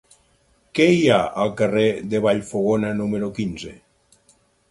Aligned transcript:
Què 0.77 0.85
hi 0.93 1.03
ha 1.09 1.19
al 1.43 1.51
carrer 1.59 1.83
de 2.13 2.21
Vallfogona 2.25 2.91
número 3.03 3.31
quinze? 3.39 3.77